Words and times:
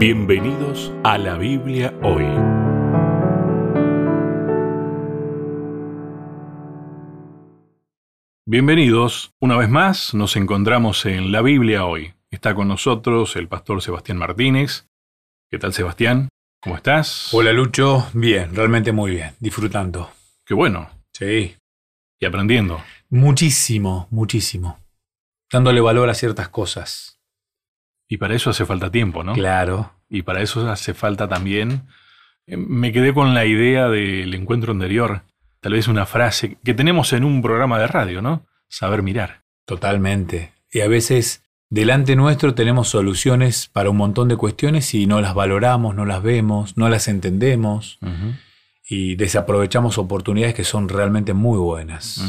Bienvenidos 0.00 0.90
a 1.04 1.18
la 1.18 1.36
Biblia 1.36 1.92
hoy. 2.02 2.24
Bienvenidos, 8.46 9.34
una 9.42 9.58
vez 9.58 9.68
más 9.68 10.14
nos 10.14 10.36
encontramos 10.36 11.04
en 11.04 11.32
la 11.32 11.42
Biblia 11.42 11.84
hoy. 11.84 12.14
Está 12.30 12.54
con 12.54 12.68
nosotros 12.68 13.36
el 13.36 13.46
pastor 13.46 13.82
Sebastián 13.82 14.16
Martínez. 14.16 14.86
¿Qué 15.50 15.58
tal 15.58 15.74
Sebastián? 15.74 16.30
¿Cómo 16.62 16.76
estás? 16.76 17.28
Hola 17.34 17.52
Lucho, 17.52 18.08
bien, 18.14 18.56
realmente 18.56 18.92
muy 18.92 19.10
bien, 19.10 19.34
disfrutando. 19.38 20.10
Qué 20.46 20.54
bueno. 20.54 20.88
Sí. 21.12 21.56
Y 22.18 22.24
aprendiendo. 22.24 22.82
Muchísimo, 23.10 24.08
muchísimo. 24.10 24.78
Dándole 25.52 25.82
valor 25.82 26.08
a 26.08 26.14
ciertas 26.14 26.48
cosas. 26.48 27.19
Y 28.10 28.18
para 28.18 28.34
eso 28.34 28.50
hace 28.50 28.66
falta 28.66 28.90
tiempo, 28.90 29.24
¿no? 29.24 29.32
Claro. 29.32 29.92
Y 30.10 30.22
para 30.22 30.42
eso 30.42 30.68
hace 30.68 30.92
falta 30.92 31.28
también... 31.28 31.86
eh, 32.46 32.56
Me 32.56 32.92
quedé 32.92 33.14
con 33.14 33.32
la 33.32 33.46
idea 33.46 33.88
del 33.88 34.34
encuentro 34.34 34.72
anterior, 34.72 35.22
tal 35.60 35.72
vez 35.72 35.86
una 35.88 36.04
frase 36.04 36.58
que 36.64 36.74
tenemos 36.74 37.12
en 37.12 37.24
un 37.24 37.40
programa 37.40 37.78
de 37.78 37.86
radio, 37.86 38.20
¿no? 38.20 38.44
Saber 38.68 39.02
mirar. 39.02 39.42
Totalmente. 39.64 40.52
Y 40.72 40.80
a 40.80 40.88
veces 40.88 41.44
delante 41.68 42.16
nuestro 42.16 42.52
tenemos 42.54 42.88
soluciones 42.88 43.68
para 43.72 43.90
un 43.90 43.96
montón 43.96 44.26
de 44.26 44.36
cuestiones 44.36 44.92
y 44.92 45.06
no 45.06 45.20
las 45.20 45.34
valoramos, 45.34 45.94
no 45.94 46.04
las 46.04 46.20
vemos, 46.20 46.76
no 46.76 46.88
las 46.88 47.06
entendemos 47.06 48.00
y 48.88 49.14
desaprovechamos 49.14 49.98
oportunidades 49.98 50.56
que 50.56 50.64
son 50.64 50.88
realmente 50.88 51.32
muy 51.32 51.58
buenas. 51.58 52.20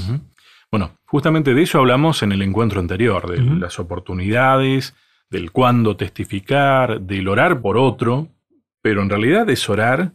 Bueno, 0.69 0.99
justamente 1.05 1.55
de 1.55 1.63
eso 1.63 1.79
hablamos 1.79 2.21
en 2.21 2.31
el 2.31 2.43
encuentro 2.43 2.79
anterior, 2.79 3.27
de 3.31 3.41
las 3.59 3.79
oportunidades, 3.79 4.93
del 5.31 5.51
cuándo 5.51 5.95
testificar, 5.95 7.01
del 7.01 7.27
orar 7.27 7.61
por 7.61 7.77
otro, 7.77 8.27
pero 8.81 9.01
en 9.01 9.09
realidad 9.09 9.49
es 9.49 9.67
orar, 9.69 10.11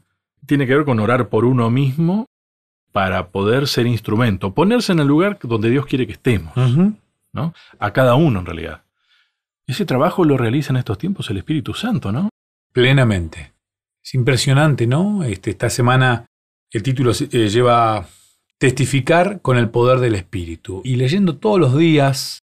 tiene 0.46 0.66
que 0.66 0.76
ver 0.76 0.84
con 0.84 1.00
orar 1.00 1.28
por 1.28 1.44
uno 1.44 1.70
mismo 1.70 2.26
para 2.92 3.30
poder 3.30 3.66
ser 3.66 3.86
instrumento, 3.86 4.54
ponerse 4.54 4.92
en 4.92 5.00
el 5.00 5.06
lugar 5.08 5.38
donde 5.42 5.70
Dios 5.70 5.86
quiere 5.86 6.06
que 6.06 6.12
estemos. 6.12 6.54
¿no? 7.32 7.52
A 7.78 7.92
cada 7.92 8.14
uno 8.14 8.40
en 8.40 8.46
realidad. 8.46 8.82
Ese 9.66 9.84
trabajo 9.84 10.24
lo 10.24 10.36
realiza 10.36 10.72
en 10.72 10.76
estos 10.76 10.96
tiempos 10.96 11.28
el 11.28 11.38
Espíritu 11.38 11.74
Santo, 11.74 12.12
¿no? 12.12 12.28
Plenamente. 12.72 13.52
Es 14.02 14.14
impresionante, 14.14 14.86
¿no? 14.86 15.24
Este, 15.24 15.50
esta 15.50 15.68
semana 15.68 16.26
el 16.70 16.82
título 16.82 17.12
eh, 17.12 17.48
lleva 17.48 18.06
Testificar 18.58 19.42
con 19.42 19.58
el 19.58 19.68
poder 19.68 19.98
del 19.98 20.14
Espíritu. 20.14 20.80
Y 20.84 20.96
leyendo 20.96 21.36
todos 21.36 21.58
los 21.60 21.76
días 21.76 22.44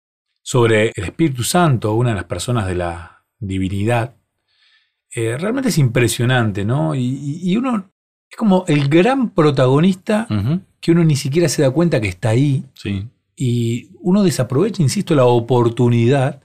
sobre 0.47 0.92
el 0.95 1.05
Espíritu 1.05 1.42
Santo, 1.42 1.95
una 1.95 2.11
de 2.11 2.17
las 2.17 2.25
personas 2.25 2.67
de 2.67 2.75
la 2.75 3.25
divinidad, 3.39 4.14
eh, 5.14 5.39
realmente 5.39 5.70
es 5.70 5.78
impresionante, 5.78 6.64
¿no? 6.67 6.95
Y, 6.95 7.41
y- 7.42 7.56
uno 7.56 7.89
es 8.31 8.37
como 8.37 8.65
el 8.69 8.89
gran 8.89 9.31
protagonista 9.31 10.27
que 10.81 10.92
uno 10.92 11.03
ni 11.03 11.17
siquiera 11.17 11.48
se 11.48 11.62
da 11.62 11.70
cuenta 11.70 12.00
que 12.00 12.09
está 12.09 12.28
ahí 12.31 12.65
Sí. 12.75 13.06
y 13.37 13.89
uno 14.00 14.22
desaprovecha, 14.22 14.83
insisto, 14.83 15.15
la 15.15 15.25
oportunidad 15.25 16.42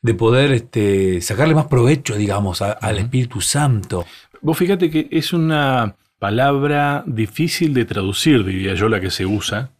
de 0.00 0.14
poder 0.14 0.52
este, 0.52 1.20
sacarle 1.20 1.54
más 1.56 1.66
provecho, 1.66 2.14
digamos, 2.14 2.62
a- 2.62 2.72
al. 2.72 2.98
Espíritu 2.98 3.40
Santo. 3.40 4.04
Vos 4.42 4.56
fíjate 4.56 4.90
que 4.90 5.08
es 5.10 5.32
una 5.32 5.96
palabra 6.20 7.02
difícil 7.06 7.74
de 7.74 7.84
traducir, 7.84 8.44
diría 8.44 8.74
yo, 8.74 8.88
la 8.88 9.00
que 9.00 9.10
se 9.10 9.26
usa, 9.26 9.70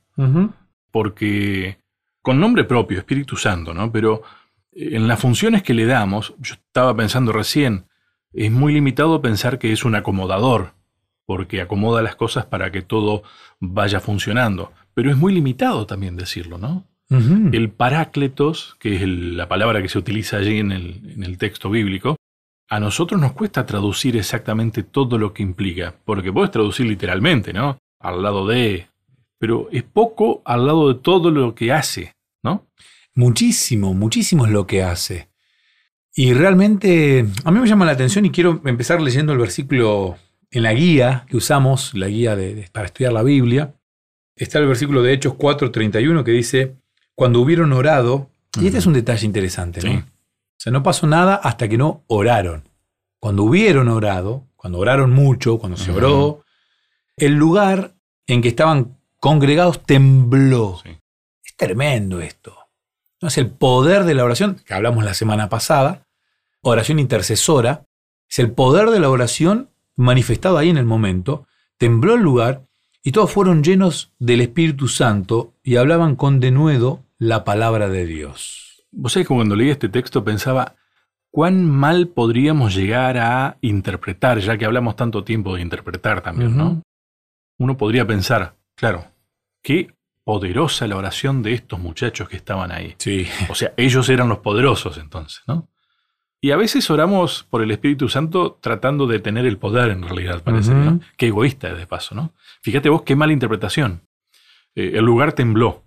porque 0.91 1.79
con 2.23 2.39
nombre 2.41 2.65
propio, 2.65 2.99
Espíritu 2.99 3.37
Santo, 3.37 3.73
¿no? 3.75 3.91
Pero 3.93 4.23
eh, 4.73 4.91
en 4.93 5.09
las 5.09 5.21
funciones 5.21 5.63
que 5.63 5.75
le 5.75 5.87
damos, 5.87 6.35
yo 6.39 6.55
estaba 6.55 6.95
pensando 6.97 7.33
recién, 7.33 7.87
es 8.33 8.51
muy 8.51 8.73
limitado 8.73 9.21
pensar 9.21 9.59
que 9.59 9.73
es 9.73 9.85
un 9.85 9.95
acomodador, 9.95 10.75
porque 11.27 11.61
acomoda 11.61 12.03
las 12.03 12.17
cosas 12.17 12.47
para 12.47 12.71
que 12.73 12.83
todo 12.83 13.23
vaya 13.61 14.01
funcionando. 14.01 14.73
Pero 14.95 15.11
es 15.11 15.17
muy 15.17 15.33
limitado 15.33 15.87
también 15.87 16.17
decirlo, 16.17 16.59
¿no? 16.59 16.85
El 17.55 17.71
parácletos, 17.71 18.77
que 18.79 18.95
es 18.97 19.03
el- 19.03 19.37
la 19.37 19.49
palabra 19.49 19.83
que 19.83 19.89
se 19.89 19.99
utiliza 19.99 20.37
allí 20.37 20.59
en 20.59 20.71
el, 20.73 21.13
en 21.15 21.25
el 21.25 21.39
texto 21.39 21.69
bíblico, 21.71 22.17
a 22.69 22.79
nosotros 22.79 23.21
nos 23.21 23.33
cuesta 23.33 23.67
traducir 23.67 24.17
exactamente 24.17 24.85
todo 24.85 25.19
lo 25.19 25.33
que 25.33 25.43
implica, 25.43 25.95
porque 26.05 26.33
puedes 26.33 26.53
traducir 26.53 26.87
literalmente, 26.87 27.53
¿no? 27.53 27.79
Al 27.99 28.23
lado 28.23 28.47
de, 28.47 28.87
pero 29.41 29.69
es 29.73 29.83
poco 29.83 30.43
al 30.45 30.67
lado 30.67 30.93
de 30.93 31.01
todo 31.01 31.31
lo 31.31 31.55
que 31.55 31.73
hace, 31.73 32.15
¿no? 32.43 32.67
Muchísimo, 33.15 33.95
muchísimo 33.95 34.45
es 34.45 34.53
lo 34.53 34.67
que 34.67 34.83
hace. 34.83 35.29
Y 36.15 36.35
realmente 36.35 37.25
a 37.45 37.51
mí 37.51 37.59
me 37.59 37.67
llama 37.67 37.87
la 37.87 37.93
atención 37.93 38.27
y 38.27 38.31
quiero 38.31 38.61
empezar 38.67 39.01
leyendo 39.01 39.33
el 39.33 39.39
versículo 39.39 40.17
en 40.51 40.63
la 40.65 40.75
guía 40.75 41.25
que 41.29 41.37
usamos, 41.39 41.95
la 41.95 42.09
guía 42.09 42.37
de- 42.37 42.55
de- 42.55 42.69
para 42.71 42.87
estudiar 42.87 43.13
la 43.13 43.23
Biblia. 43.23 43.75
Está 44.37 44.59
el 44.59 44.67
versículo 44.67 45.03
de 45.03 45.13
Hechos 45.15 45.35
4:31 45.39 46.23
que 46.25 46.33
dice, 46.33 46.77
cuando 47.15 47.41
hubieron 47.41 47.73
orado, 47.73 48.31
y 48.61 48.67
este 48.67 48.79
es 48.79 48.87
un 48.87 48.93
detalle 48.93 49.25
interesante, 49.25 49.81
¿no? 49.81 49.91
Sí. 49.93 49.97
O 49.99 50.63
sea, 50.63 50.73
no 50.73 50.83
pasó 50.83 51.07
nada 51.07 51.37
hasta 51.37 51.69
que 51.69 51.79
no 51.79 52.05
oraron. 52.09 52.69
Cuando 53.19 53.45
hubieron 53.45 53.89
orado, 53.89 54.47
cuando 54.57 54.79
oraron 54.79 55.13
mucho, 55.13 55.59
cuando 55.59 55.79
se 55.79 55.91
oró, 55.91 56.45
el 57.17 57.35
lugar 57.35 57.95
en 58.27 58.43
que 58.43 58.49
estaban 58.49 58.99
congregados 59.21 59.83
tembló. 59.83 60.81
Sí. 60.83 60.99
Es 61.45 61.57
tremendo 61.57 62.21
esto. 62.21 62.57
¿No? 63.21 63.29
Es 63.29 63.39
el 63.39 63.51
poder 63.51 64.05
de 64.05 64.15
la 64.15 64.25
oración, 64.25 64.61
que 64.67 64.75
hablamos 64.75 65.05
la 65.05 65.15
semana 65.15 65.49
pasada, 65.49 66.07
oración 66.63 66.99
intercesora, 66.99 67.85
es 68.29 68.39
el 68.39 68.53
poder 68.53 68.91
de 68.91 69.01
la 69.01 69.11
oración 69.11 69.71
manifestado 69.97 70.57
ahí 70.59 70.71
en 70.71 70.79
el 70.79 70.87
momento, 70.87 71.47
tembló 71.77 72.15
el 72.15 72.23
lugar 72.23 72.67
y 73.03 73.13
todos 73.13 73.31
fueron 73.31 73.63
llenos 73.63 74.13
del 74.19 74.41
Espíritu 74.41 74.89
Santo 74.89 75.55
y 75.63 75.77
hablaban 75.77 76.17
con 76.17 76.41
denuedo 76.41 77.05
la 77.19 77.45
palabra 77.45 77.89
de 77.89 78.07
Dios. 78.07 78.87
Vos 78.91 79.13
sabés 79.13 79.29
que 79.29 79.35
cuando 79.35 79.57
leí 79.57 79.71
este 79.71 79.89
texto 79.89 80.25
pensaba, 80.25 80.77
¿cuán 81.31 81.65
mal 81.69 82.09
podríamos 82.09 82.75
llegar 82.75 83.19
a 83.19 83.59
interpretar, 83.61 84.39
ya 84.41 84.57
que 84.59 84.65
hablamos 84.65 84.97
tanto 84.97 85.25
tiempo 85.25 85.55
de 85.55 85.63
interpretar 85.63 86.23
también, 86.23 86.57
¿no? 86.57 86.83
Uno 87.59 87.77
podría 87.77 88.07
pensar, 88.07 88.55
claro, 88.81 89.05
qué 89.63 89.95
poderosa 90.25 90.87
la 90.87 90.97
oración 90.97 91.43
de 91.43 91.53
estos 91.53 91.79
muchachos 91.79 92.29
que 92.29 92.37
estaban 92.37 92.73
ahí. 92.73 92.95
Sí. 92.99 93.27
O 93.51 93.55
sea, 93.55 93.75
ellos 93.77 94.09
eran 94.09 94.29
los 94.29 94.39
poderosos 94.39 94.97
entonces, 94.97 95.43
¿no? 95.47 95.69
Y 96.43 96.53
a 96.53 96.57
veces 96.57 96.89
oramos 96.89 97.45
por 97.51 97.61
el 97.61 97.71
Espíritu 97.71 98.09
Santo 98.09 98.59
tratando 98.63 99.07
de 99.07 99.19
tener 99.19 99.45
el 99.45 99.59
poder 99.59 99.91
en 99.91 100.03
realidad, 100.03 100.43
parece. 100.43 100.73
Qué 101.19 101.27
egoísta 101.27 101.69
es 101.69 101.77
de 101.77 101.87
paso, 101.87 102.15
¿no? 102.15 102.33
Fíjate 102.63 102.89
vos 102.89 103.03
qué 103.03 103.15
mala 103.15 103.35
interpretación. 103.35 104.01
Eh, 104.75 104.93
el 104.95 105.05
lugar 105.05 105.35
tembló. 105.35 105.85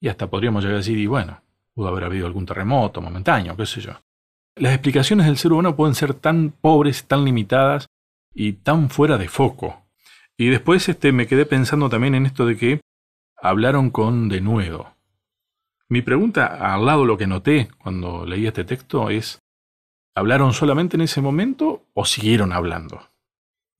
Y 0.00 0.08
hasta 0.08 0.28
podríamos 0.28 0.62
llegar 0.62 0.74
a 0.74 0.78
decir, 0.78 0.98
y 0.98 1.06
bueno, 1.06 1.42
pudo 1.72 1.88
haber 1.88 2.04
habido 2.04 2.26
algún 2.26 2.44
terremoto 2.44 3.00
momentáneo, 3.00 3.56
qué 3.56 3.64
sé 3.64 3.80
yo. 3.80 3.92
Las 4.56 4.74
explicaciones 4.74 5.24
del 5.24 5.38
ser 5.38 5.52
humano 5.52 5.74
pueden 5.74 5.94
ser 5.94 6.12
tan 6.12 6.50
pobres, 6.50 7.06
tan 7.06 7.24
limitadas 7.24 7.86
y 8.34 8.52
tan 8.52 8.90
fuera 8.90 9.16
de 9.16 9.28
foco. 9.28 9.83
Y 10.36 10.48
después 10.48 10.88
este, 10.88 11.12
me 11.12 11.26
quedé 11.26 11.46
pensando 11.46 11.88
también 11.88 12.14
en 12.14 12.26
esto 12.26 12.46
de 12.46 12.56
que 12.56 12.80
hablaron 13.36 13.90
con 13.90 14.28
denuedo. 14.28 14.94
Mi 15.88 16.02
pregunta, 16.02 16.74
al 16.74 16.86
lado 16.86 17.04
lo 17.04 17.16
que 17.16 17.26
noté 17.26 17.68
cuando 17.78 18.26
leí 18.26 18.46
este 18.46 18.64
texto, 18.64 19.10
es, 19.10 19.38
¿hablaron 20.14 20.52
solamente 20.52 20.96
en 20.96 21.02
ese 21.02 21.20
momento 21.20 21.84
o 21.92 22.04
siguieron 22.04 22.52
hablando? 22.52 23.02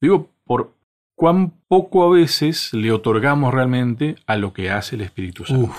Digo, 0.00 0.30
por 0.44 0.74
cuán 1.16 1.54
poco 1.66 2.04
a 2.04 2.10
veces 2.14 2.72
le 2.72 2.92
otorgamos 2.92 3.54
realmente 3.54 4.16
a 4.26 4.36
lo 4.36 4.52
que 4.52 4.70
hace 4.70 4.96
el 4.96 5.02
Espíritu 5.02 5.44
Santo. 5.44 5.74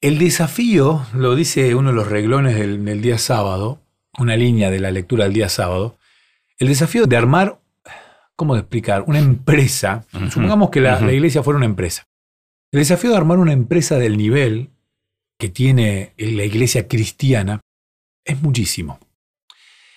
El 0.00 0.18
desafío, 0.18 1.06
lo 1.14 1.34
dice 1.34 1.74
uno 1.74 1.90
de 1.90 1.96
los 1.96 2.08
reglones 2.08 2.56
del, 2.56 2.84
del 2.84 3.00
día 3.00 3.18
sábado, 3.18 3.80
una 4.18 4.36
línea 4.36 4.70
de 4.70 4.80
la 4.80 4.90
lectura 4.90 5.24
del 5.24 5.34
día 5.34 5.48
sábado, 5.48 5.96
el 6.58 6.68
desafío 6.68 7.06
de 7.06 7.16
armar, 7.16 7.60
¿cómo 8.38 8.54
explicar? 8.54 9.02
Una 9.08 9.18
empresa, 9.18 10.06
supongamos 10.30 10.70
que 10.70 10.80
la, 10.80 11.12
iglesia 11.12 11.42
fuera 11.42 11.56
una 11.56 11.66
empresa. 11.66 12.06
El 12.70 12.78
desafío 12.78 13.10
de 13.10 13.16
armar 13.16 13.38
una 13.38 13.52
empresa 13.52 13.98
del 13.98 14.16
nivel 14.16 14.70
que 15.40 15.48
tiene 15.48 16.14
la 16.16 16.44
iglesia 16.44 16.86
cristiana 16.86 17.60
es 18.24 18.40
muchísimo. 18.40 19.00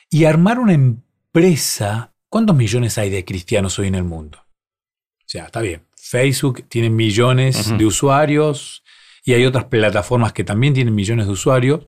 Y 0.10 0.26
armar 0.26 0.58
una 0.58 0.74
empresa, 0.74 2.14
¿cuántos 2.30 2.56
millones 2.56 2.98
hay 2.98 3.12
de 3.12 3.24
cristianos 3.24 3.78
hoy 3.78 3.88
en 3.88 3.96
el 3.96 4.06
mundo? 4.06 4.40
O 4.40 5.28
sea, 5.28 5.46
está 5.46 5.62
bien. 5.62 5.86
Facebook 5.96 6.64
tiene 6.68 6.90
millones 6.90 7.78
de 7.78 7.86
usuarios 7.86 8.84
y 9.24 9.34
hay 9.34 9.46
otras 9.46 9.66
plataformas 9.66 10.34
que 10.34 10.44
también 10.44 10.74
tienen 10.74 10.96
millones 10.96 11.28
de 11.28 11.34
usuarios. 11.34 11.86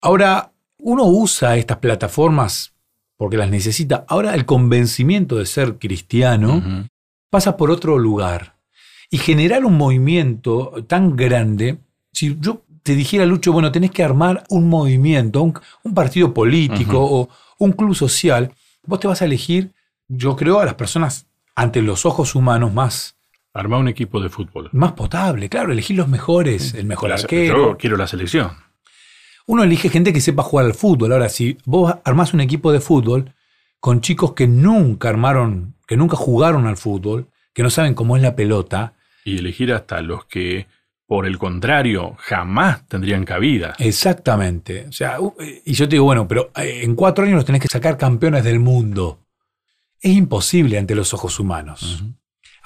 Ahora, 0.00 0.52
uno 0.78 1.06
usa 1.06 1.56
estas 1.56 1.78
plataformas 1.78 2.77
porque 3.18 3.36
las 3.36 3.50
necesita. 3.50 4.06
Ahora 4.08 4.34
el 4.34 4.46
convencimiento 4.46 5.36
de 5.36 5.44
ser 5.44 5.76
cristiano 5.78 6.86
pasa 7.28 7.58
por 7.58 7.70
otro 7.70 7.98
lugar. 7.98 8.54
Y 9.10 9.18
generar 9.18 9.64
un 9.66 9.76
movimiento 9.76 10.72
tan 10.86 11.16
grande, 11.16 11.78
si 12.12 12.36
yo 12.40 12.62
te 12.82 12.94
dijera, 12.94 13.26
Lucho, 13.26 13.52
bueno, 13.52 13.70
tenés 13.72 13.90
que 13.90 14.02
armar 14.02 14.44
un 14.48 14.68
movimiento, 14.68 15.42
un, 15.42 15.58
un 15.82 15.94
partido 15.94 16.32
político 16.32 16.98
o 17.00 17.28
un 17.58 17.72
club 17.72 17.94
social, 17.94 18.52
vos 18.86 19.00
te 19.00 19.08
vas 19.08 19.20
a 19.20 19.24
elegir, 19.26 19.72
yo 20.08 20.36
creo, 20.36 20.60
a 20.60 20.64
las 20.64 20.74
personas 20.74 21.26
ante 21.54 21.82
los 21.82 22.06
ojos 22.06 22.34
humanos 22.34 22.72
más, 22.72 23.14
Armar 23.54 23.80
un 23.80 23.88
equipo 23.88 24.20
de 24.20 24.28
fútbol. 24.28 24.68
más 24.72 24.92
potable. 24.92 25.48
Claro, 25.48 25.72
elegir 25.72 25.96
los 25.96 26.06
mejores, 26.06 26.74
el 26.74 26.84
mejor 26.86 27.08
La- 27.08 27.16
arquero. 27.16 27.70
Yo 27.72 27.76
quiero 27.78 27.96
la 27.96 28.06
selección. 28.06 28.52
Uno 29.48 29.62
elige 29.64 29.88
gente 29.88 30.12
que 30.12 30.20
sepa 30.20 30.42
jugar 30.42 30.66
al 30.66 30.74
fútbol. 30.74 31.10
Ahora, 31.10 31.30
si 31.30 31.56
vos 31.64 31.94
armás 32.04 32.34
un 32.34 32.42
equipo 32.42 32.70
de 32.70 32.80
fútbol 32.80 33.32
con 33.80 34.02
chicos 34.02 34.34
que 34.34 34.46
nunca 34.46 35.08
armaron, 35.08 35.74
que 35.86 35.96
nunca 35.96 36.16
jugaron 36.16 36.66
al 36.66 36.76
fútbol, 36.76 37.28
que 37.54 37.62
no 37.62 37.70
saben 37.70 37.94
cómo 37.94 38.14
es 38.16 38.22
la 38.22 38.36
pelota, 38.36 38.92
Y 39.24 39.38
elegir 39.38 39.72
hasta 39.72 40.02
los 40.02 40.26
que, 40.26 40.66
por 41.06 41.24
el 41.24 41.38
contrario, 41.38 42.14
jamás 42.18 42.86
tendrían 42.88 43.24
cabida. 43.24 43.74
exactamente. 43.78 44.84
O 44.86 44.92
sea, 44.92 45.16
y 45.64 45.72
yo 45.72 45.88
te 45.88 45.94
digo, 45.94 46.04
bueno, 46.04 46.28
pero 46.28 46.50
eh, 46.54 46.82
en 46.82 46.94
cuatro 46.94 47.24
años 47.24 47.36
los 47.36 47.46
tenés 47.46 47.62
que 47.62 47.68
sacar 47.68 47.96
campeones 47.96 48.44
del 48.44 48.60
mundo. 48.60 49.20
Es 49.98 50.12
imposible 50.12 50.78
ante 50.78 50.94
los 50.94 51.14
ojos 51.14 51.40
humanos. 51.40 52.04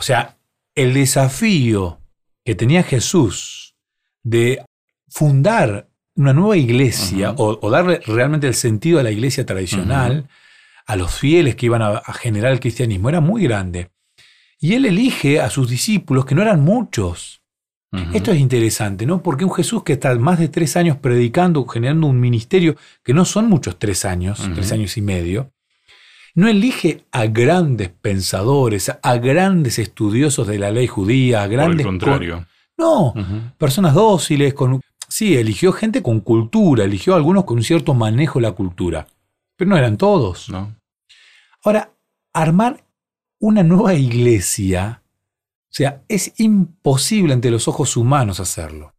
O 0.01 0.03
sea, 0.03 0.37
el 0.75 0.95
desafío 0.95 2.01
que 2.45 2.57
tenía 2.57 2.83
Jesús 2.83 3.77
de 4.25 4.65
fundar 5.09 5.89
una 6.17 6.33
nueva 6.33 6.57
iglesia 6.57 7.31
o, 7.33 7.59
o 7.61 7.71
darle 7.71 8.01
realmente 8.07 8.47
el 8.47 8.55
sentido 8.55 9.01
a 9.01 9.03
la 9.03 9.11
iglesia 9.11 9.47
tradicional, 9.47 10.29
a 10.87 10.97
los 10.97 11.13
fieles 11.15 11.57
que 11.57 11.67
iban 11.67 11.83
a, 11.83 11.89
a 11.99 12.13
generar 12.13 12.53
el 12.53 12.61
cristianismo, 12.61 13.09
era 13.09 13.21
muy 13.21 13.43
grande. 13.45 13.91
Y 14.61 14.75
él 14.75 14.85
elige 14.87 15.41
a 15.41 15.51
sus 15.51 15.69
discípulos, 15.69 16.25
que 16.25 16.35
no 16.35 16.43
eran 16.43 16.61
muchos. 16.63 17.41
Esto 18.15 18.33
es 18.33 18.39
interesante, 18.41 19.05
¿no? 19.05 19.23
Porque 19.23 19.45
un 19.45 19.53
Jesús 19.53 19.83
que 19.83 19.93
está 19.95 20.15
más 20.15 20.39
de 20.39 20.49
tres 20.49 20.77
años 20.79 20.97
predicando, 20.97 21.67
generando 21.67 22.07
un 22.07 22.19
ministerio, 22.19 22.75
que 23.05 23.13
no 23.13 23.27
son 23.27 23.49
muchos 23.51 23.79
tres 23.79 24.07
años, 24.07 24.41
tres 24.55 24.73
años 24.73 24.97
y 24.97 25.03
medio, 25.03 25.53
no 26.35 26.49
elige 26.49 27.05
a 27.13 27.27
grandes 27.27 27.91
pensadores, 27.91 28.91
a 29.03 29.17
grandes 29.19 29.79
estudiosos 29.79 30.47
de 30.47 30.59
la 30.59 30.71
ley 30.71 30.87
judía, 30.87 31.43
a 31.43 31.45
por 31.45 31.53
grandes... 31.53 31.81
el 31.81 31.87
contrario. 31.87 32.35
con- 32.37 32.47
No, 32.79 33.15
personas 33.59 33.93
dóciles, 33.95 34.55
con... 34.55 34.81
Sí, 35.13 35.37
eligió 35.37 35.75
gente 35.75 36.03
con 36.03 36.21
cultura, 36.21 36.85
eligió 36.85 37.15
algunos 37.15 37.45
con 37.45 37.59
un 37.59 37.63
cierto 37.63 37.93
manejo 37.93 38.39
de 38.39 38.45
la 38.45 38.53
cultura, 38.53 39.07
pero 39.57 39.69
no 39.69 39.77
eran 39.77 39.99
todos. 39.99 40.49
¿No? 40.49 40.75
Ahora, 41.63 41.93
armar 42.33 42.87
una 43.39 43.63
nueva 43.63 43.93
iglesia, 43.93 45.03
o 45.65 45.75
sea, 45.75 46.03
es 46.09 46.33
imposible 46.39 47.35
ante 47.35 47.51
los 47.51 47.69
ojos 47.69 47.95
humanos 47.99 48.41
hacerlo. 48.41 48.95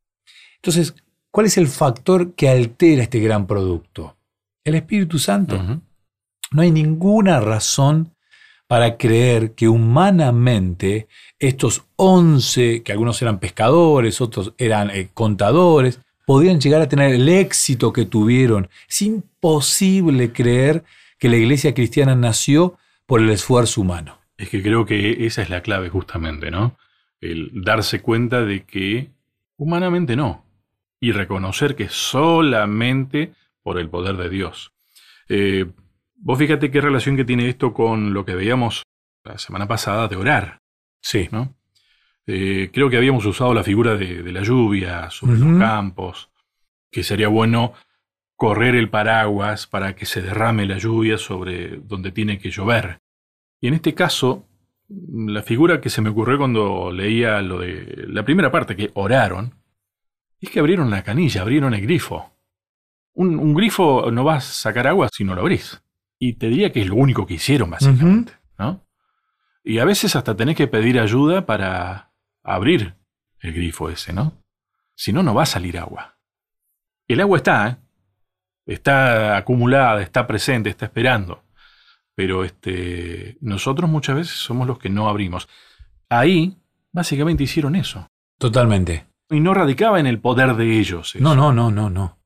Entonces, 0.57 0.94
¿cuál 1.31 1.48
es 1.48 1.57
el 1.57 1.68
factor 1.68 2.36
que 2.36 2.48
altera 2.48 3.01
este 3.01 3.19
gran 3.19 3.48
producto? 3.48 4.15
El 4.63 4.75
Espíritu 4.75 5.18
Santo. 5.18 5.81
No 6.51 6.62
hay 6.62 6.69
ninguna 6.69 7.39
razón 7.39 8.13
para 8.68 8.98
creer 8.98 9.54
que 9.54 9.68
humanamente 9.68 11.07
estos 11.39 11.83
11, 11.95 12.83
que 12.83 12.92
algunos 12.92 13.21
eran 13.21 13.39
pescadores, 13.39 14.21
otros 14.21 14.54
eran 14.57 14.89
eh, 14.89 15.10
contadores, 15.13 16.00
podían 16.25 16.60
llegar 16.60 16.81
a 16.81 16.89
tener 16.89 17.13
el 17.13 17.30
éxito 17.30 17.94
que 17.94 18.06
tuvieron. 18.06 18.69
Es 18.89 19.01
imposible 19.01 20.31
creer 20.31 20.83
que 21.19 21.30
la 21.30 21.38
iglesia 21.38 21.74
cristiana 21.74 22.15
nació 22.15 22.77
por 23.06 23.21
el 23.21 23.30
esfuerzo 23.30 23.81
humano. 23.81 24.19
Es 24.38 24.50
que 24.50 24.63
creo 24.63 24.86
que 24.86 25.25
esa 25.25 25.42
es 25.42 25.50
la 25.50 25.62
clave 25.62 25.89
justamente, 25.89 26.50
¿no? 26.50 26.77
El 27.21 27.51
darse 27.54 28.01
cuenta 28.01 28.44
de 28.44 28.63
que 28.63 29.12
humanamente 29.57 30.15
no. 30.15 30.45
Y 31.00 31.12
reconocer 31.12 31.75
que 31.75 31.89
solamente 31.89 33.33
por 33.62 33.77
el 33.77 33.89
poder 33.89 34.18
de 34.18 34.30
Dios. 34.30 34.74
Eh, 35.30 35.65
vos 36.23 36.39
fíjate 36.39 36.71
qué 36.71 36.81
relación 36.81 37.15
que 37.17 37.25
tiene 37.25 37.49
esto 37.49 37.73
con 37.73 38.13
lo 38.13 38.25
que 38.25 38.35
veíamos 38.35 38.83
la 39.23 39.37
semana 39.37 39.67
pasada 39.67 40.07
de 40.07 40.15
orar, 40.15 40.59
Sí. 41.01 41.27
¿no? 41.31 41.55
Eh, 42.25 42.69
creo 42.73 42.89
que 42.89 42.95
habíamos 42.97 43.25
usado 43.25 43.53
la 43.53 43.63
figura 43.63 43.95
de, 43.97 44.23
de 44.23 44.31
la 44.31 44.41
lluvia 44.43 45.09
sobre 45.09 45.37
los 45.37 45.59
campos, 45.59 46.29
que 46.89 47.03
sería 47.03 47.27
bueno 47.27 47.73
correr 48.37 48.75
el 48.75 48.89
paraguas 48.89 49.67
para 49.67 49.95
que 49.95 50.05
se 50.05 50.21
derrame 50.21 50.65
la 50.65 50.77
lluvia 50.77 51.17
sobre 51.17 51.77
donde 51.77 52.11
tiene 52.11 52.39
que 52.39 52.49
llover. 52.49 52.99
Y 53.59 53.67
en 53.67 53.73
este 53.73 53.93
caso, 53.93 54.47
la 54.87 55.43
figura 55.43 55.81
que 55.81 55.89
se 55.89 56.01
me 56.01 56.09
ocurrió 56.09 56.37
cuando 56.37 56.91
leía 56.91 57.41
lo 57.41 57.59
de 57.59 58.05
la 58.07 58.23
primera 58.23 58.51
parte, 58.51 58.75
que 58.77 58.91
oraron, 58.93 59.55
es 60.39 60.49
que 60.49 60.59
abrieron 60.59 60.89
la 60.89 61.03
canilla, 61.03 61.41
abrieron 61.41 61.73
el 61.73 61.81
grifo. 61.81 62.31
Un, 63.13 63.37
un 63.37 63.53
grifo 63.53 64.11
no 64.11 64.23
va 64.23 64.35
a 64.35 64.41
sacar 64.41 64.87
agua 64.87 65.09
si 65.11 65.23
no 65.25 65.35
lo 65.35 65.41
abrís. 65.41 65.81
Y 66.19 66.33
te 66.33 66.48
diría 66.48 66.71
que 66.71 66.81
es 66.81 66.88
lo 66.88 66.95
único 66.95 67.25
que 67.25 67.36
hicieron, 67.36 67.71
básicamente. 67.71 68.33
¿no? 68.57 68.86
Y 69.63 69.80
a 69.80 69.86
veces 69.86 70.15
hasta 70.15 70.36
tenés 70.36 70.56
que 70.56 70.68
pedir 70.68 71.00
ayuda 71.00 71.45
para 71.45 72.13
abrir 72.44 72.95
el 73.39 73.54
grifo 73.54 73.89
ese, 73.89 74.13
¿no? 74.13 74.42
Si 74.95 75.12
no, 75.12 75.24
no 75.24 75.33
va 75.33 75.44
a 75.44 75.48
salir 75.48 75.77
agua. 75.77 76.18
El 77.07 77.21
agua 77.21 77.38
está, 77.38 77.68
¿eh? 77.68 77.77
está 78.65 79.38
acumulada, 79.38 80.01
está 80.01 80.27
presente, 80.27 80.69
está 80.69 80.86
esperando. 80.86 81.44
Pero 82.15 82.44
este, 82.44 83.38
nosotros 83.42 83.89
muchas 83.89 84.15
veces 84.15 84.33
somos 84.33 84.68
los 84.68 84.77
que 84.77 84.89
no 84.89 85.10
abrimos. 85.10 85.50
Ahí, 86.10 86.57
básicamente 86.92 87.44
hicieron 87.44 87.75
eso. 87.75 88.07
Totalmente. 88.38 89.07
Y 89.30 89.39
no 89.39 89.54
radicaba 89.54 90.00
en 90.00 90.07
el 90.07 90.19
poder 90.19 90.56
de 90.56 90.80
ellos. 90.80 91.15
eso. 91.15 91.24
No, 91.24 91.36
no, 91.36 91.51
no, 91.51 91.71
no, 91.71 91.89
no. 91.89 92.19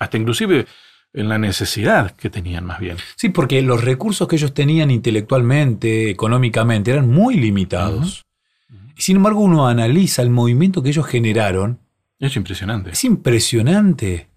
Hasta 0.00 0.16
inclusive 0.16 0.66
en 1.14 1.28
la 1.28 1.38
necesidad 1.38 2.10
que 2.12 2.28
tenían 2.28 2.64
más 2.66 2.80
bien. 2.80 2.96
Sí, 3.16 3.28
porque 3.30 3.62
los 3.62 3.82
recursos 3.84 4.26
que 4.28 4.36
ellos 4.36 4.52
tenían 4.52 4.90
intelectualmente, 4.90 6.10
económicamente, 6.10 6.90
eran 6.90 7.08
muy 7.08 7.36
limitados. 7.36 8.26
Y 8.96 9.02
sin 9.02 9.16
embargo, 9.16 9.40
uno 9.40 9.66
analiza 9.66 10.22
el 10.22 10.30
movimiento 10.30 10.82
que 10.82 10.90
ellos 10.90 11.06
generaron. 11.06 11.78
Es 12.18 12.36
impresionante. 12.36 12.90
Es 12.90 13.04
impresionante. 13.04 14.28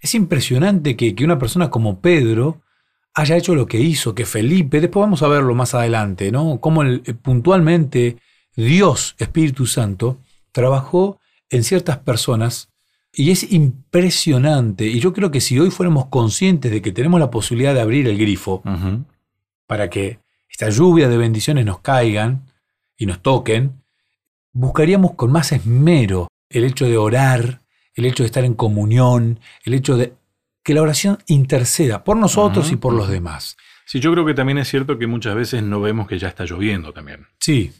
Es 0.00 0.14
impresionante 0.14 0.96
que, 0.96 1.14
que 1.14 1.24
una 1.24 1.38
persona 1.38 1.70
como 1.70 2.00
Pedro 2.00 2.60
haya 3.14 3.36
hecho 3.36 3.54
lo 3.54 3.66
que 3.66 3.80
hizo, 3.80 4.14
que 4.14 4.26
Felipe, 4.26 4.80
después 4.80 5.02
vamos 5.02 5.22
a 5.22 5.28
verlo 5.28 5.54
más 5.54 5.74
adelante, 5.74 6.30
¿no? 6.30 6.60
Cómo 6.60 6.82
el- 6.82 7.02
eh, 7.04 7.14
puntualmente 7.14 8.16
Dios, 8.54 9.16
Espíritu 9.18 9.66
Santo, 9.66 10.20
trabajó 10.52 11.18
en 11.50 11.64
ciertas 11.64 11.96
personas 11.98 12.68
y 13.12 13.30
es 13.30 13.52
impresionante. 13.52 14.86
Y 14.86 15.00
yo 15.00 15.12
creo 15.12 15.30
que 15.30 15.40
si 15.40 15.58
hoy 15.58 15.70
fuéramos 15.70 16.06
conscientes 16.06 16.70
de 16.70 16.82
que 16.82 16.92
tenemos 16.92 17.20
la 17.20 17.30
posibilidad 17.30 17.74
de 17.74 17.80
abrir 17.80 18.06
el 18.08 18.18
grifo 18.18 18.62
para 19.66 19.90
que 19.90 20.20
esta 20.48 20.70
lluvia 20.70 21.08
de 21.08 21.16
bendiciones 21.16 21.64
nos 21.64 21.80
caigan 21.80 22.46
y 22.96 23.06
nos 23.06 23.22
toquen, 23.22 23.82
buscaríamos 24.52 25.14
con 25.14 25.30
más 25.30 25.52
esmero 25.52 26.28
el 26.48 26.64
hecho 26.64 26.86
de 26.86 26.96
orar, 26.96 27.60
el 27.94 28.06
hecho 28.06 28.22
de 28.22 28.28
estar 28.28 28.44
en 28.44 28.54
comunión, 28.54 29.40
el 29.64 29.74
hecho 29.74 29.96
de 29.96 30.14
que 30.62 30.74
la 30.74 30.82
oración 30.82 31.18
interceda 31.26 32.04
por 32.04 32.16
nosotros 32.16 32.70
y 32.72 32.76
por 32.76 32.92
los 32.92 33.08
demás. 33.08 33.56
Sí, 33.86 34.00
yo 34.00 34.12
creo 34.12 34.26
que 34.26 34.34
también 34.34 34.58
es 34.58 34.68
cierto 34.68 34.98
que 34.98 35.06
muchas 35.06 35.34
veces 35.34 35.62
no 35.62 35.80
vemos 35.80 36.06
que 36.06 36.18
ya 36.18 36.28
está 36.28 36.44
lloviendo 36.44 36.92
también. 36.92 37.26
Sí, 37.40 37.72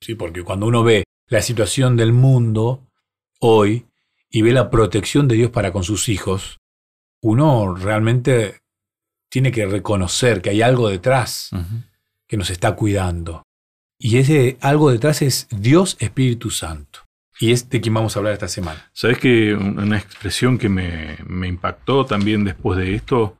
sí, 0.00 0.16
porque 0.16 0.42
cuando 0.42 0.66
uno 0.66 0.82
ve 0.82 1.04
la 1.28 1.40
situación 1.40 1.96
del 1.96 2.12
mundo 2.12 2.88
hoy 3.38 3.86
y 4.32 4.42
ve 4.42 4.52
la 4.52 4.70
protección 4.70 5.28
de 5.28 5.36
Dios 5.36 5.50
para 5.50 5.72
con 5.72 5.84
sus 5.84 6.08
hijos, 6.08 6.58
uno 7.22 7.74
realmente 7.76 8.60
tiene 9.30 9.52
que 9.52 9.66
reconocer 9.66 10.42
que 10.42 10.50
hay 10.50 10.62
algo 10.62 10.88
detrás 10.88 11.50
que 12.26 12.36
nos 12.36 12.50
está 12.50 12.74
cuidando. 12.74 13.44
Y 13.98 14.16
ese 14.16 14.56
algo 14.60 14.90
detrás 14.90 15.22
es 15.22 15.46
Dios 15.50 15.96
Espíritu 16.00 16.50
Santo. 16.50 17.00
Y 17.38 17.52
es 17.52 17.68
de 17.68 17.80
quien 17.80 17.94
vamos 17.94 18.16
a 18.16 18.20
hablar 18.20 18.32
esta 18.34 18.48
semana. 18.48 18.90
Sabes 18.92 19.18
que 19.18 19.54
un- 19.54 19.78
una 19.78 19.98
expresión 19.98 20.58
que 20.58 20.68
me, 20.68 21.18
me 21.26 21.46
impactó 21.48 22.04
también 22.06 22.44
después 22.44 22.78
de 22.78 22.94
esto, 22.94 23.38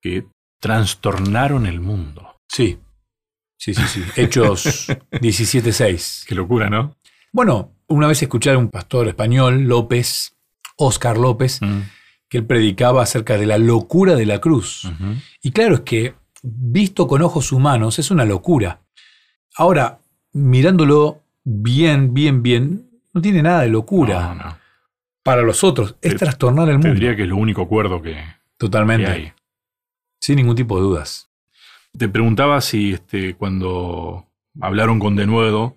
que 0.00 0.26
trastornaron 0.60 1.66
el 1.66 1.80
mundo. 1.80 2.36
Sí, 2.48 2.78
sí, 3.58 3.74
sí, 3.74 3.82
sí. 3.88 4.02
Hechos 4.16 4.88
17.6. 5.12 6.24
Qué 6.26 6.34
locura, 6.34 6.68
¿no? 6.70 6.96
Bueno, 7.32 7.74
una 7.92 8.06
vez 8.08 8.22
escuché 8.22 8.50
a 8.50 8.58
un 8.58 8.68
pastor 8.68 9.08
español, 9.08 9.62
López, 9.62 10.36
Oscar 10.76 11.16
López, 11.18 11.60
Mm. 11.62 11.80
que 12.28 12.38
él 12.38 12.46
predicaba 12.46 13.02
acerca 13.02 13.36
de 13.36 13.46
la 13.46 13.58
locura 13.58 14.14
de 14.16 14.26
la 14.26 14.40
cruz. 14.40 14.90
Y 15.42 15.50
claro, 15.52 15.74
es 15.76 15.80
que 15.82 16.14
visto 16.42 17.06
con 17.06 17.22
ojos 17.22 17.52
humanos 17.52 17.98
es 17.98 18.10
una 18.10 18.24
locura. 18.24 18.80
Ahora, 19.56 20.00
mirándolo 20.32 21.22
bien, 21.44 22.14
bien, 22.14 22.42
bien, 22.42 22.88
no 23.12 23.20
tiene 23.20 23.42
nada 23.42 23.60
de 23.62 23.68
locura. 23.68 24.34
No, 24.34 24.44
no. 24.44 24.58
Para 25.22 25.42
los 25.42 25.62
otros, 25.62 25.94
es 26.00 26.12
Te- 26.12 26.18
trastornar 26.18 26.68
el 26.68 26.80
Te 26.80 26.88
mundo. 26.88 26.94
diría 26.94 27.14
que 27.14 27.22
es 27.22 27.28
lo 27.28 27.36
único 27.36 27.62
acuerdo 27.62 28.00
que, 28.02 28.14
que 28.14 28.24
Totalmente. 28.56 29.06
hay. 29.10 29.32
Sin 30.20 30.36
ningún 30.36 30.56
tipo 30.56 30.76
de 30.76 30.82
dudas. 30.82 31.28
Te 31.96 32.08
preguntaba 32.08 32.60
si 32.60 32.92
este, 32.94 33.34
cuando 33.34 34.26
hablaron 34.60 34.98
con 34.98 35.14
Denuedo, 35.14 35.76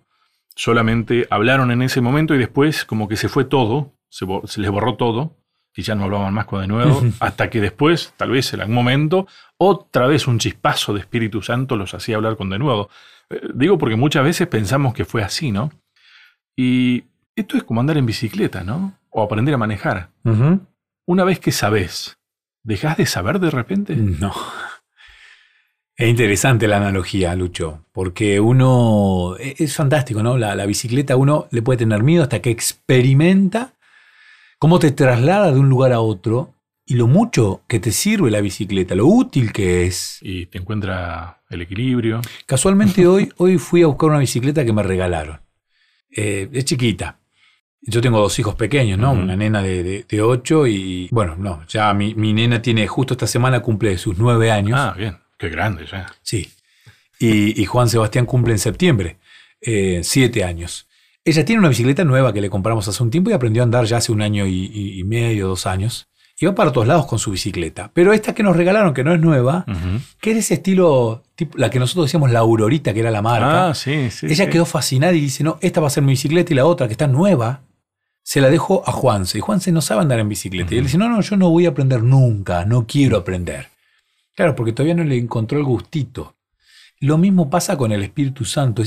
solamente 0.56 1.28
hablaron 1.30 1.72
en 1.72 1.82
ese 1.82 2.02
momento 2.02 2.34
y 2.34 2.38
después 2.38 2.86
como 2.86 3.08
que 3.08 3.18
se 3.18 3.30
fue 3.30 3.46
todo, 3.46 3.94
se, 4.10 4.26
les 4.62 4.72
borró 4.72 4.96
todo 4.96 5.36
y 5.76 5.82
ya 5.82 5.94
no 5.94 6.06
hablaban 6.06 6.34
más 6.34 6.46
con 6.46 6.62
de 6.62 6.68
nuevo, 6.68 7.04
hasta 7.20 7.50
que 7.50 7.60
después, 7.60 8.14
tal 8.16 8.32
vez 8.32 8.54
en 8.54 8.62
algún 8.62 8.76
momento, 8.76 9.28
otra 9.58 10.08
vez 10.08 10.28
un 10.28 10.40
chispazo 10.40 10.94
de 10.94 11.02
Espíritu 11.02 11.42
Santo 11.42 11.76
los 11.76 11.94
hacía 11.94 12.16
hablar 12.16 12.38
con 12.38 12.50
de 12.50 12.60
nuevo. 12.60 12.90
Eh, 13.30 13.42
digo 13.54 13.78
porque 13.78 13.98
muchas 13.98 14.24
veces 14.24 14.48
pensamos 14.48 14.94
que 14.94 15.04
fue 15.04 15.22
así, 15.22 15.52
¿no? 15.52 15.72
Y 16.56 17.04
esto 17.36 17.58
es 17.58 17.64
como 17.64 17.82
andar 17.82 17.98
en 17.98 18.06
bicicleta, 18.06 18.64
¿no? 18.64 18.98
O 19.10 19.22
aprender 19.22 19.54
a 19.54 19.58
manejar. 19.58 20.12
Una 21.06 21.24
vez 21.26 21.40
que 21.40 21.52
sabes, 21.52 22.18
¿dejas 22.64 22.96
de 22.96 23.06
saber 23.06 23.40
de 23.40 23.52
repente? 23.52 23.96
No. 23.96 24.34
Es 25.98 26.10
interesante 26.10 26.68
la 26.68 26.78
analogía, 26.78 27.36
Lucho, 27.36 27.86
porque 27.94 28.40
uno 28.40 29.38
e-, 29.40 29.56
es 29.58 29.76
fantástico, 29.76 30.22
¿no? 30.22 30.38
La, 30.38 30.56
la, 30.56 30.66
bicicleta 30.66 31.16
uno 31.16 31.48
le 31.52 31.62
puede 31.62 31.78
tener 31.78 32.04
miedo 32.04 32.24
hasta 32.24 32.42
que 32.42 32.50
experimenta 32.50 33.74
cómo 34.60 34.80
te 34.80 34.92
traslada 34.92 35.52
de 35.52 35.60
un 35.60 35.70
lugar 35.70 35.94
a 35.94 36.02
otro 36.02 36.54
y 36.86 36.96
lo 36.96 37.08
mucho 37.08 37.64
que 37.68 37.80
te 37.80 37.92
sirve 37.92 38.30
la 38.30 38.42
bicicleta, 38.42 38.94
lo 38.94 39.08
útil 39.08 39.52
que 39.52 39.86
es. 39.86 40.20
Y 40.22 40.46
te 40.48 40.60
encuentra 40.60 41.42
el 41.50 41.62
equilibrio. 41.62 42.22
Casualmente 42.46 43.08
hoy, 43.08 43.32
hoy 43.38 43.58
fui 43.58 43.82
a 43.82 43.88
buscar 43.88 44.10
una 44.10 44.20
bicicleta 44.20 44.66
que 44.66 44.74
me 44.74 44.84
regalaron. 44.84 45.40
Eh, 46.12 46.50
es 46.52 46.66
chiquita. 46.66 47.20
Yo 47.82 48.02
tengo 48.02 48.20
dos 48.20 48.38
hijos 48.40 48.56
pequeños, 48.56 48.98
¿no? 48.98 49.12
Una 49.12 49.36
nena 49.36 49.62
de, 49.62 50.06
de, 50.08 50.22
ocho 50.22 50.66
y, 50.66 51.08
bueno, 51.12 51.36
no, 51.38 51.64
ya 51.68 51.94
mi, 51.94 52.16
mi, 52.16 52.34
nena 52.34 52.60
tiene, 52.60 52.88
justo 52.88 53.14
esta 53.14 53.28
semana 53.28 53.60
cumple 53.60 53.96
sus 54.00 54.18
nueve 54.18 54.50
años. 54.50 54.80
Ah, 54.80 54.96
bien. 54.98 55.18
Qué 55.38 55.50
grande 55.50 55.86
ya. 55.86 56.08
Sí. 56.22 56.50
Y, 57.20 57.66
Juan 57.66 57.90
Sebastián 57.90 58.26
cumple 58.26 58.54
en 58.54 58.60
septiembre, 58.60 59.18
eh, 59.62 60.02
siete 60.04 60.44
años. 60.44 60.88
Ella 61.24 61.44
tiene 61.44 61.60
una 61.60 61.70
bicicleta 61.70 62.04
nueva 62.04 62.34
que 62.34 62.42
le 62.42 62.50
compramos 62.50 62.88
hace 62.88 63.02
un 63.02 63.10
tiempo 63.10 63.32
y 63.32 63.34
aprendió 63.34 63.64
a 63.64 63.66
andar 63.66 63.86
ya 63.86 63.98
hace 63.98 64.12
un 64.12 64.22
año 64.22 64.46
y, 64.46 65.04
medio, 65.06 65.48
dos 65.48 65.66
años. 65.66 66.08
Y 66.38 66.46
va 66.46 66.54
para 66.54 66.72
todos 66.72 66.86
lados 66.86 67.06
con 67.06 67.18
su 67.18 67.32
bicicleta. 67.32 67.90
Pero 67.94 68.12
esta 68.12 68.36
que 68.36 68.44
nos 68.44 68.58
regalaron, 68.58 68.94
que 68.94 69.04
no 69.04 69.14
es 69.14 69.22
nueva, 69.22 69.66
que 70.20 70.32
es 70.32 70.38
ese 70.38 70.56
estilo, 70.56 71.24
tipo, 71.36 71.58
la 71.58 71.70
que 71.70 71.80
nosotros 71.80 72.08
decíamos 72.08 72.30
la 72.30 72.40
Aurorita, 72.40 72.94
que 72.94 73.00
era 73.00 73.10
la 73.10 73.22
marca. 73.22 73.70
Ah, 73.70 73.74
sí, 73.74 74.12
sí. 74.12 74.28
Ella 74.30 74.50
quedó 74.50 74.66
fascinada 74.66 75.14
y 75.14 75.22
dice, 75.22 75.44
no, 75.44 75.58
esta 75.62 75.82
va 75.82 75.88
a 75.88 75.90
ser 75.90 76.04
mi 76.04 76.12
bicicleta 76.12 76.54
y 76.54 76.56
la 76.58 76.66
otra, 76.66 76.88
que 76.88 76.94
está 76.94 77.08
nueva, 77.08 77.62
se 78.22 78.42
la 78.42 78.50
dejo 78.50 78.84
a 78.86 78.92
Juanse. 78.92 79.38
Y 79.38 79.42
Juanse 79.42 79.72
no 79.72 79.82
sabe 79.82 80.02
andar 80.02 80.20
en 80.20 80.30
bicicleta. 80.30 80.76
Y 80.76 80.78
él 80.78 80.84
dice, 80.84 80.98
no, 80.98 81.10
no, 81.10 81.22
yo 81.22 81.38
no 81.38 81.50
voy 81.50 81.66
a 81.66 81.70
aprender 81.70 82.04
nunca, 82.04 82.66
no 82.66 82.86
quiero 82.86 83.18
aprender. 83.18 83.70
Claro, 84.36 84.56
porque 84.56 84.74
todavía 84.74 84.96
no 84.96 85.04
le 85.04 85.18
encontró 85.18 85.58
el 85.58 85.64
gustito. 85.64 86.36
Lo 87.00 87.18
mismo 87.18 87.50
pasa 87.50 87.78
con 87.78 87.92
el 87.92 88.04
Espíritu 88.04 88.46
Santo. 88.46 88.84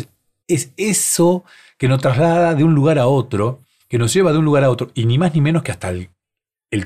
Es, 0.47 0.73
eso 0.77 1.45
que 1.77 1.89
nos 1.89 2.01
traslada 2.01 2.55
de 2.55 2.65
un 2.65 2.75
lugar 2.75 2.99
a 2.99 3.07
otro, 3.07 3.63
que 3.89 3.99
nos 3.99 4.13
lleva 4.13 4.33
de 4.33 4.39
un 4.39 4.45
lugar 4.45 4.65
a 4.65 4.71
otro, 4.71 4.91
y 4.95 5.07
ni 5.07 5.19
más 5.19 5.35
ni 5.35 5.41
menos 5.41 5.63
que 5.63 5.73
hasta 5.73 5.91
el, 5.91 6.09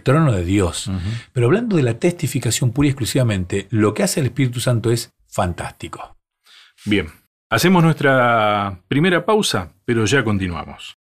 trono 0.02 0.32
de 0.32 0.44
Dios. 0.44 0.90
Pero 1.32 1.46
hablando 1.46 1.76
de 1.76 1.82
la 1.82 1.98
testificación 1.98 2.72
pura 2.72 2.86
y 2.86 2.90
exclusivamente, 2.90 3.66
lo 3.70 3.94
que 3.94 4.02
hace 4.02 4.20
el 4.20 4.26
Espíritu 4.26 4.60
Santo 4.60 4.90
es 4.90 5.12
fantástico. 5.28 6.16
Bien, 6.84 7.08
hacemos 7.50 7.82
nuestra 7.82 8.80
primera 8.88 9.24
pausa, 9.24 9.72
pero 9.84 10.04
ya 10.06 10.24
continuamos. 10.24 10.98